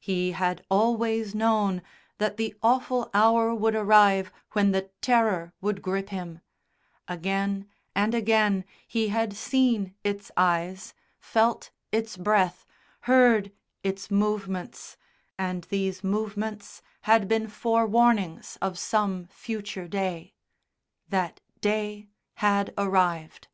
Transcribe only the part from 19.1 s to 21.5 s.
future day. That